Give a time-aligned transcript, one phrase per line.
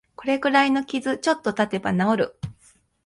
[0.15, 2.35] これくらいの傷、ちょっとたてば治る